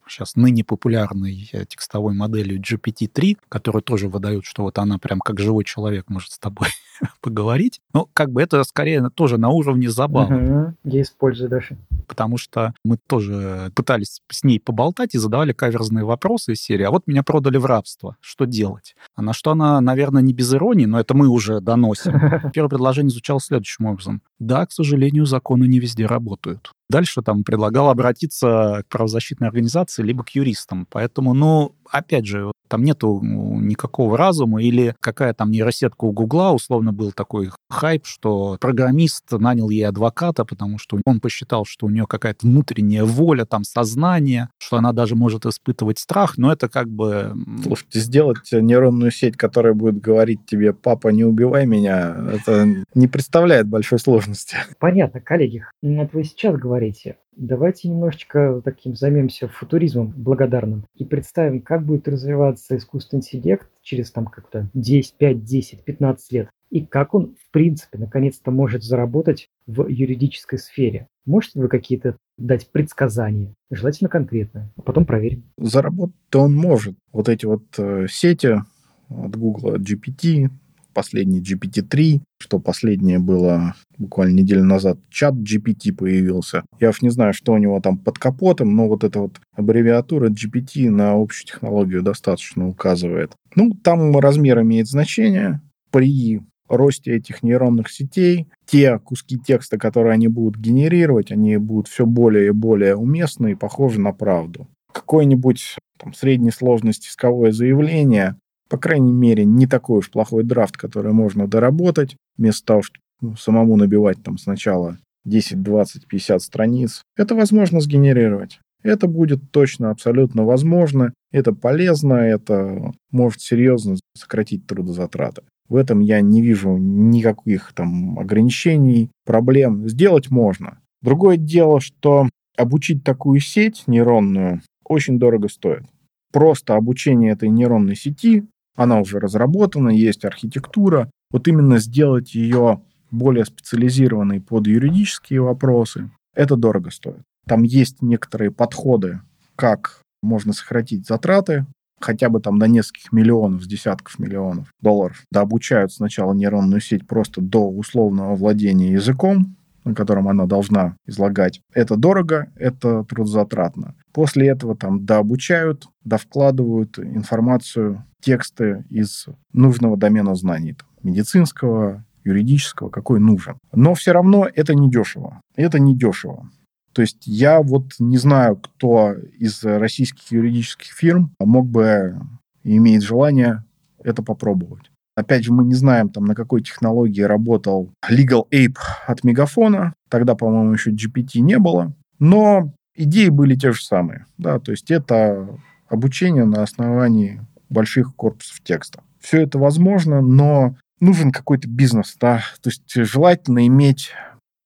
[0.07, 5.19] сейчас а, ныне популярной э, текстовой моделью GPT-3, которая тоже выдает, что вот она прям
[5.19, 6.67] как живой человек может с тобой
[7.21, 7.81] поговорить.
[7.93, 10.35] Ну, как бы это скорее тоже на уровне забавы.
[10.35, 11.77] Угу, я использую даже.
[12.07, 16.91] потому что мы тоже пытались с ней поболтать и задавали каверзные вопросы из серии, а
[16.91, 18.95] вот меня продали в рабство, что делать?
[19.15, 22.19] А на что она, наверное, не без иронии, но это мы уже доносим.
[22.53, 24.21] Первое предложение звучало следующим образом.
[24.39, 26.71] Да, к сожалению, законы не везде работают.
[26.89, 30.87] Дальше там предлагал обратиться к правозащитной организации либо к юристам.
[30.89, 36.93] Поэтому, ну, опять же, там нету никакого разума, или какая там нейросетка у Гугла, условно
[36.93, 42.05] был такой хайп, что программист нанял ей адвоката, потому что он посчитал, что у нее
[42.07, 47.33] какая-то внутренняя воля, там, сознание, что она даже может испытывать страх, но это как бы...
[47.63, 53.67] Слушайте, сделать нейронную сеть, которая будет говорить тебе, папа, не убивай меня, это не представляет
[53.67, 54.57] большой сложности.
[54.79, 57.17] Понятно, коллеги, это вы сейчас говорите.
[57.39, 64.25] Давайте немножечко таким займемся футуризмом благодарным и представим, как будет развиваться искусственный интеллект через там
[64.25, 69.87] как-то 10, 5, 10, 15 лет и как он, в принципе, наконец-то может заработать в
[69.87, 71.07] юридической сфере.
[71.25, 75.43] Можете вы какие-то дать предсказания, желательно конкретно, а потом проверим.
[75.57, 76.95] Заработать он может.
[77.11, 78.61] Вот эти вот э, сети
[79.09, 80.49] от Google, GPT,
[80.97, 86.63] последний GPT-3, что последнее было буквально неделю назад, чат GPT появился.
[86.79, 90.31] Я уж не знаю, что у него там под капотом, но вот эта вот аббревиатура
[90.31, 93.33] GPT на общую технологию достаточно указывает.
[93.53, 95.61] Ну, там размер имеет значение.
[95.91, 102.07] При росте этих нейронных сетей те куски текста, которые они будут генерировать, они будут все
[102.07, 104.67] более и более уместны и похожи на правду.
[104.91, 108.35] Какой-нибудь там, средней сложности исковое заявление
[108.69, 113.35] по крайней мере, не такой уж плохой драфт, который можно доработать, вместо того, чтобы ну,
[113.35, 117.01] самому набивать там сначала 10, 20, 50 страниц.
[117.15, 118.59] Это возможно сгенерировать.
[118.83, 125.41] Это будет точно абсолютно возможно, это полезно, это может серьезно сократить трудозатраты.
[125.67, 129.89] В этом я не вижу никаких там ограничений, проблем.
[129.89, 130.79] Сделать можно.
[131.01, 135.83] Другое дело, что обучить такую сеть нейронную очень дорого стоит.
[136.31, 138.45] Просто обучение этой нейронной сети
[138.77, 141.09] она уже разработана, есть архитектура.
[141.31, 147.23] Вот именно сделать ее более специализированной под юридические вопросы, это дорого стоит.
[147.45, 149.19] Там есть некоторые подходы,
[149.55, 151.65] как можно сократить затраты,
[151.99, 155.23] хотя бы там до нескольких миллионов, с десятков миллионов долларов.
[155.31, 159.55] Да обучают сначала нейронную сеть просто до условного владения языком,
[159.87, 161.61] на котором она должна излагать.
[161.73, 163.95] Это дорого, это трудозатратно.
[164.11, 173.19] После этого там дообучают, довкладывают информацию, тексты из нужного домена знаний, там, медицинского, юридического, какой
[173.19, 173.57] нужен.
[173.73, 175.41] Но все равно это не дешево.
[175.55, 176.49] Это не дешево.
[176.91, 182.19] То есть я вот не знаю, кто из российских юридических фирм мог бы
[182.63, 183.63] иметь желание
[184.03, 184.91] это попробовать.
[185.17, 188.77] Опять же, мы не знаем, там, на какой технологии работал Legal Ape
[189.07, 189.95] от Мегафона.
[190.09, 191.91] Тогда, по-моему, еще GPT не было.
[192.19, 194.27] Но идеи были те же самые.
[194.37, 195.49] Да, то есть это
[195.89, 199.01] обучение на основании больших корпусов текста.
[199.19, 202.15] Все это возможно, но нужен какой-то бизнес.
[202.21, 202.43] Да?
[202.61, 204.11] То есть желательно иметь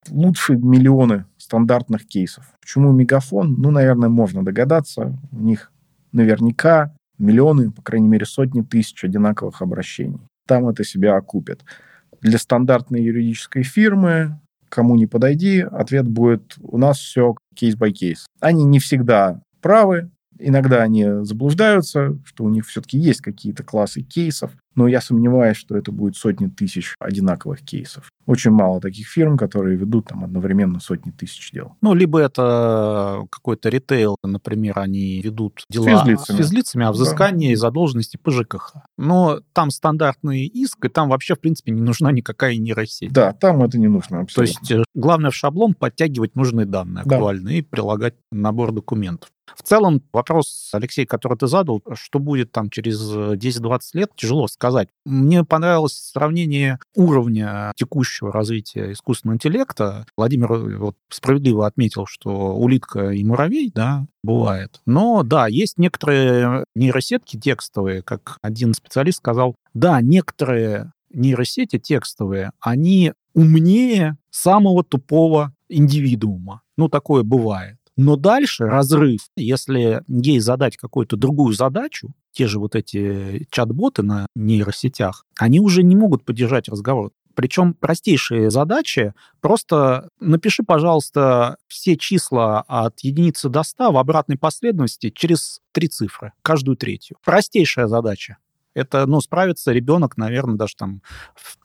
[0.10, 2.44] лучше миллионы стандартных кейсов.
[2.60, 3.56] Почему Мегафон?
[3.58, 5.18] Ну, наверное, можно догадаться.
[5.32, 5.72] У них
[6.12, 10.20] наверняка миллионы, по крайней мере, сотни тысяч одинаковых обращений.
[10.48, 11.64] Там это себя окупит.
[12.22, 14.40] Для стандартной юридической фирмы
[14.72, 18.26] кому не подойди, ответ будет у нас все case-by-case.
[18.40, 24.52] Они не всегда правы, иногда они заблуждаются, что у них все-таки есть какие-то классы кейсов,
[24.76, 28.10] но я сомневаюсь, что это будет сотни тысяч одинаковых кейсов.
[28.26, 31.76] Очень мало таких фирм, которые ведут там одновременно сотни тысяч дел.
[31.82, 37.56] Ну, либо это какой-то ритейл, например, они ведут дела с физлицами, с физлицами о взыскании
[37.56, 37.60] да.
[37.60, 38.76] задолженности по ЖКХ.
[38.98, 43.12] Но там стандартный иск, и там вообще, в принципе, не нужна никакая нейросеть.
[43.12, 44.56] Да, там это не нужно абсолютно.
[44.56, 47.16] То есть э, главное в шаблон подтягивать нужные данные да.
[47.16, 49.30] актуальные и прилагать набор документов.
[49.56, 54.61] В целом, вопрос, Алексей, который ты задал, что будет там через 10-20 лет, тяжело сказать.
[55.06, 60.06] Мне понравилось сравнение уровня текущего развития искусственного интеллекта.
[60.16, 64.82] Владимир э, вот справедливо отметил, что улитка и муравей, да, бывает.
[64.86, 73.14] Но да, есть некоторые нейросетки текстовые, как один специалист сказал, да, некоторые нейросети текстовые, они
[73.34, 76.62] умнее самого тупого индивидуума.
[76.78, 77.78] Ну, такое бывает.
[77.98, 84.28] Но дальше разрыв, если ей задать какую-то другую задачу, те же вот эти чат-боты на
[84.36, 87.12] нейросетях, они уже не могут поддержать разговор.
[87.36, 95.10] Причем простейшие задачи, просто напиши, пожалуйста, все числа от единицы до 100 в обратной последовательности
[95.10, 97.18] через три цифры, каждую третью.
[97.24, 98.38] Простейшая задача.
[98.74, 101.02] Это, ну, справится ребенок, наверное, даже там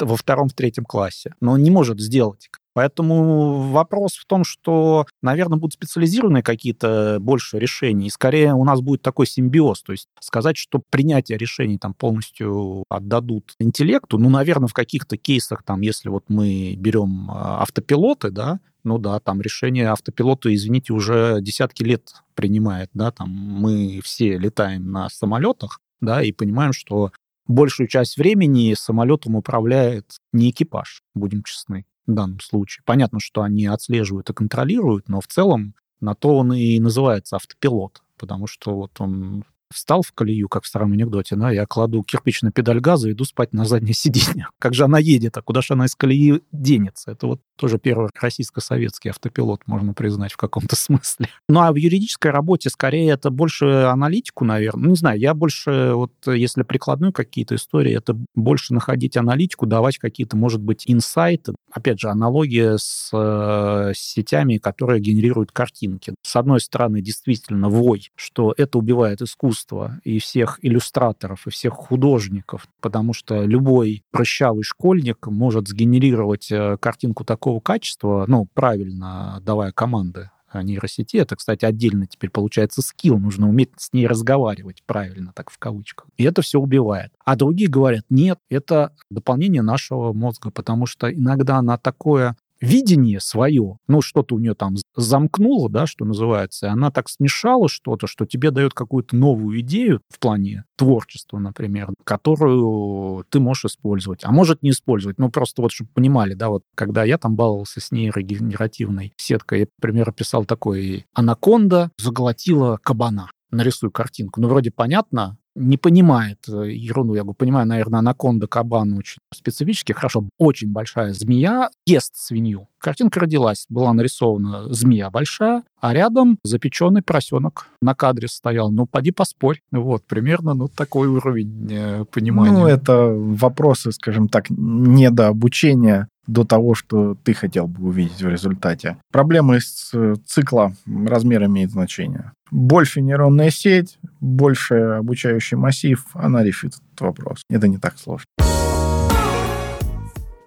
[0.00, 1.34] во втором, в третьем классе.
[1.40, 2.50] Но он не может сделать.
[2.76, 8.82] Поэтому вопрос в том, что, наверное, будут специализированные какие-то больше решения, и скорее у нас
[8.82, 9.82] будет такой симбиоз.
[9.82, 15.62] То есть сказать, что принятие решений там полностью отдадут интеллекту, ну, наверное, в каких-то кейсах,
[15.62, 21.38] там, если вот мы берем а, автопилоты, да, ну да, там решение автопилота, извините, уже
[21.40, 27.10] десятки лет принимает, да, там мы все летаем на самолетах, да, и понимаем, что
[27.46, 32.82] большую часть времени самолетом управляет не экипаж, будем честны, в данном случае.
[32.84, 38.02] Понятно, что они отслеживают и контролируют, но в целом на то он и называется автопилот,
[38.18, 42.42] потому что вот он встал в колею, как в старом анекдоте, да, я кладу кирпич
[42.42, 44.48] на педаль газа и иду спать на заднее сиденье.
[44.58, 47.10] Как же она едет, а куда же она из колеи денется?
[47.10, 51.28] Это вот тоже первый российско-советский автопилот, можно признать, в каком-то смысле.
[51.48, 54.84] Ну, а в юридической работе скорее это больше аналитику, наверное.
[54.84, 59.98] Ну, не знаю, я больше, вот если прикладной какие-то истории, это больше находить аналитику, давать
[59.98, 61.54] какие-то, может быть, инсайты.
[61.72, 66.14] Опять же, аналогия с э, сетями, которые генерируют картинки.
[66.22, 69.55] С одной стороны, действительно, вой, что это убивает искусство
[70.04, 77.24] и всех иллюстраторов, и всех художников, потому что любой прыщавый школьник может сгенерировать э, картинку
[77.24, 80.30] такого качества, ну, правильно давая команды
[80.62, 81.16] нейросети.
[81.16, 83.18] Это, кстати, отдельно теперь получается скилл.
[83.18, 86.06] Нужно уметь с ней разговаривать правильно, так в кавычках.
[86.16, 87.12] И это все убивает.
[87.24, 93.78] А другие говорят, нет, это дополнение нашего мозга, потому что иногда она такое видение свое,
[93.88, 98.26] ну, что-то у нее там замкнуло, да, что называется, и она так смешала что-то, что
[98.26, 104.62] тебе дает какую-то новую идею в плане творчества, например, которую ты можешь использовать, а может
[104.62, 105.18] не использовать.
[105.18, 109.66] Ну, просто вот, чтобы понимали, да, вот когда я там баловался с нейрогенеративной сеткой, я,
[109.78, 114.40] например, писал такой «Анаконда заглотила кабана» нарисую картинку.
[114.40, 117.14] Ну, вроде понятно, не понимает э, ерунду.
[117.14, 119.92] Я говорю, понимаю, наверное, анаконда, кабан очень специфически.
[119.92, 122.68] Хорошо, очень большая змея ест свинью.
[122.78, 128.70] Картинка родилась, была нарисована змея большая, а рядом запеченный поросенок на кадре стоял.
[128.70, 129.60] Ну, поди поспорь.
[129.72, 132.52] Вот, примерно ну, такой уровень э, понимания.
[132.52, 138.96] Ну, это вопросы, скажем так, недообучения до того, что ты хотел бы увидеть в результате.
[139.10, 142.32] Проблема из э, цикла размер имеет значение.
[142.50, 147.42] Больше нейронная сеть, больше обучающий массив, она решит этот вопрос.
[147.50, 148.26] Это не так сложно.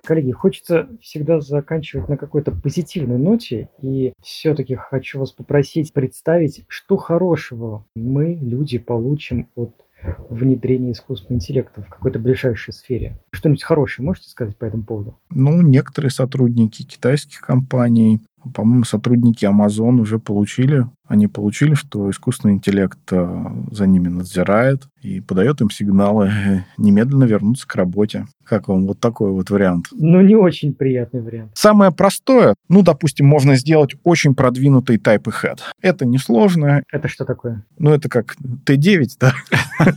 [0.09, 6.97] Коллеги, хочется всегда заканчивать на какой-то позитивной ноте, и все-таки хочу вас попросить представить, что
[6.97, 9.71] хорошего мы, люди, получим от
[10.29, 13.19] внедрения искусственного интеллекта в какой-то ближайшей сфере.
[13.31, 15.17] Что-нибудь хорошее можете сказать по этому поводу?
[15.29, 18.21] Ну, некоторые сотрудники китайских компаний,
[18.53, 25.21] по-моему, сотрудники Amazon уже получили они получили, что искусственный интеллект э, за ними надзирает и
[25.21, 28.25] подает им сигналы немедленно вернуться к работе.
[28.43, 29.87] Как вам вот такой вот вариант?
[29.91, 31.51] Ну, не очень приятный вариант.
[31.53, 35.59] Самое простое, ну, допустим, можно сделать очень продвинутый type ahead.
[35.81, 36.83] Это несложно.
[36.91, 37.63] Это что такое?
[37.77, 38.35] Ну, это как
[38.65, 39.33] T9, да?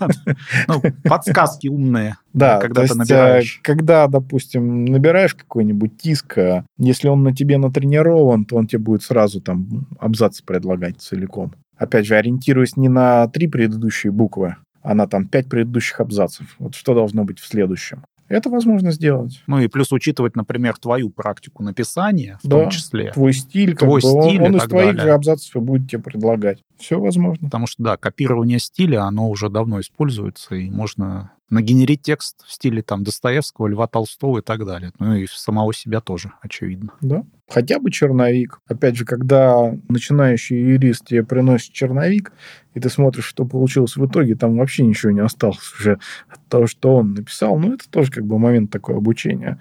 [0.69, 2.17] Ну, подсказки умные.
[2.33, 3.61] Да, когда ты э, набираешь.
[3.63, 9.03] Когда, допустим, набираешь какой-нибудь тиск, э, если он на тебе натренирован, то он тебе будет
[9.03, 11.53] сразу там абзац предлагать целиком.
[11.77, 16.55] Опять же, ориентируясь не на три предыдущие буквы, а на там пять предыдущих абзацев.
[16.59, 18.05] Вот что должно быть в следующем.
[18.29, 19.43] Это возможно сделать.
[19.47, 23.13] Ну и плюс учитывать, например, твою практику написания в да, том числе.
[23.13, 23.77] Твой стиль.
[23.77, 25.03] Твой как стиль бы, он, он из твоих далее.
[25.03, 26.63] же абзацев и будет тебе предлагать.
[26.79, 27.47] Все возможно.
[27.47, 32.83] Потому что, да, копирование стиля, оно уже давно используется, и можно нагенерить текст в стиле
[32.83, 34.93] там Достоевского, Льва Толстого и так далее.
[34.99, 36.95] Ну и самого себя тоже, очевидно.
[37.03, 37.25] Да.
[37.49, 38.59] Хотя бы черновик.
[38.67, 42.33] Опять же, когда начинающий юрист тебе приносит черновик,
[42.73, 46.67] и ты смотришь, что получилось в итоге, там вообще ничего не осталось уже от того,
[46.67, 47.59] что он написал.
[47.59, 49.59] Ну, это тоже как бы момент такого обучения.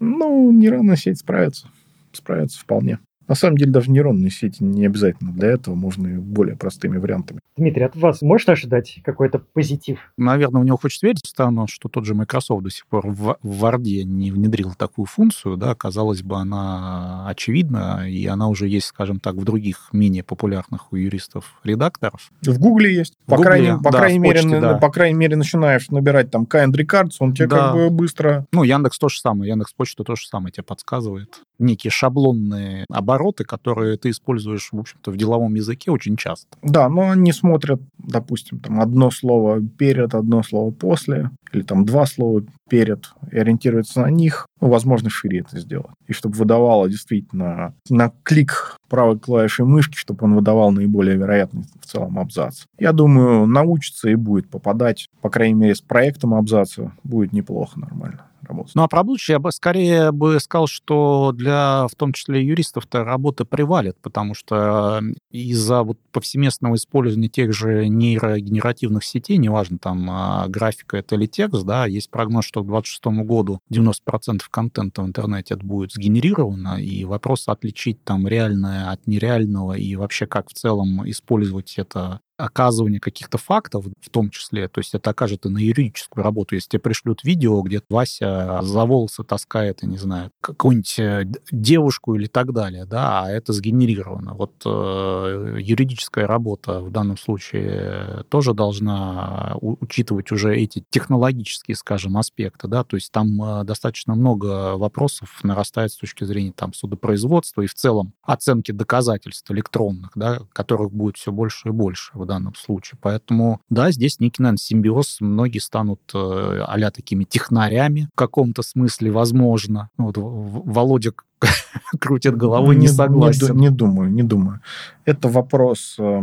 [0.00, 1.68] Ну, нейронная сеть справится.
[2.12, 2.98] Справится вполне.
[3.28, 7.40] На самом деле даже нейронные сети не обязательно для этого, можно и более простыми вариантами.
[7.56, 9.98] Дмитрий, от вас можно ожидать какой-то позитив?
[10.16, 13.64] Наверное, у него хочется верить странно, что тот же Microsoft до сих пор в, в
[13.64, 19.20] Word не внедрил такую функцию, да, казалось бы, она очевидна, и она уже есть, скажем
[19.20, 22.30] так, в других менее популярных у юристов редакторов.
[22.42, 23.14] В Гугле есть.
[23.26, 24.78] В по, Google, крайней, по, да, крайней мере, почте, да.
[24.78, 27.56] по крайней мере, начинаешь набирать там kind records, он тебе да.
[27.56, 28.46] как бы быстро...
[28.52, 31.40] Ну, Яндекс то же самое, Яндекс Почта то же самое тебе подсказывает.
[31.58, 36.56] Некие шаблонные обороты, которые ты используешь, в общем-то, в деловом языке очень часто.
[36.62, 42.06] Да, но они смотрят, допустим, там одно слово перед, одно слово после, или там два
[42.06, 45.94] слова перед, и ориентируются на них, ну, возможно, шире это сделать.
[46.06, 51.86] И чтобы выдавало действительно на клик правой клавишей мышки, чтобы он выдавал наиболее вероятный в
[51.86, 52.64] целом абзац.
[52.78, 58.26] Я думаю, научится и будет попадать, по крайней мере, с проектом абзаца будет неплохо нормально
[58.46, 58.74] работать.
[58.74, 63.04] Ну, а про будущее я бы скорее бы сказал, что для, в том числе, юристов-то
[63.04, 70.46] работа привалит, потому что из-за вот повсеместного использования тех же нейрогенеративных сетей, неважно, там, а,
[70.48, 75.54] графика это или текст, да, есть прогноз, что к 2026 году 90% контента в интернете
[75.54, 81.08] это будет сгенерировано, и вопрос отличить там реальное от нереального и вообще как в целом
[81.08, 86.22] использовать это оказывание каких-то фактов, в том числе, то есть это окажет и на юридическую
[86.24, 86.54] работу.
[86.54, 92.14] Если тебе пришлют видео, где Вася за волосы таскает, я не знаю, какую-нибудь э, девушку
[92.14, 94.34] или так далее, да, а это сгенерировано.
[94.34, 102.68] Вот э, юридическая работа в данном случае тоже должна учитывать уже эти технологические, скажем, аспекты,
[102.68, 107.66] да, то есть там э, достаточно много вопросов нарастает с точки зрения там судопроизводства и
[107.66, 112.98] в целом оценки доказательств электронных, да, которых будет все больше и больше данном случае.
[113.00, 115.18] Поэтому, да, здесь некий, наверное, симбиоз.
[115.20, 119.90] Многие станут э, а такими технарями в каком-то смысле, возможно.
[119.98, 121.12] Ну, вот Володя
[122.00, 123.54] крутит головой, не, не согласен.
[123.56, 124.60] Не, не думаю, не думаю.
[125.04, 126.22] Это вопрос э,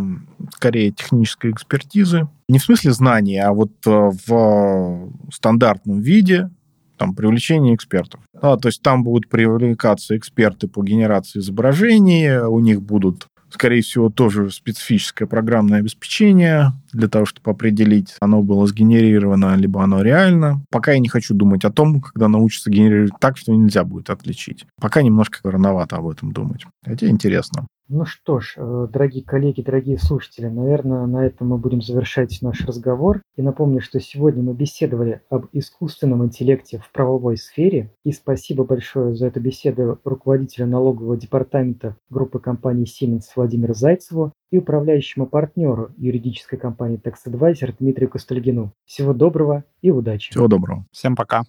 [0.56, 2.28] скорее технической экспертизы.
[2.50, 6.50] Не в смысле знаний, а вот э, в стандартном виде
[6.98, 8.22] там, привлечение экспертов.
[8.40, 14.10] А, то есть там будут привлекаться эксперты по генерации изображений, у них будут скорее всего,
[14.10, 20.64] тоже специфическое программное обеспечение для того, чтобы определить, оно было сгенерировано, либо оно реально.
[20.70, 24.66] Пока я не хочу думать о том, когда научиться генерировать так, что нельзя будет отличить.
[24.80, 26.66] Пока немножко рановато об этом думать.
[26.86, 27.68] Хотя интересно.
[27.90, 32.62] Ну что ж, э, дорогие коллеги, дорогие слушатели, наверное, на этом мы будем завершать наш
[32.62, 33.22] разговор.
[33.36, 37.92] И напомню, что сегодня мы беседовали об искусственном интеллекте в правовой сфере.
[38.06, 44.58] И спасибо большое за эту беседу руководителю налогового департамента группы компании Siemens Владимиру Зайцеву и
[44.60, 48.72] управляющему партнеру юридической компании Tax Advisor Дмитрию Костольгину.
[48.86, 50.30] Всего доброго и удачи.
[50.30, 50.86] Всего доброго.
[50.92, 51.16] Всем.
[51.16, 51.42] Пока.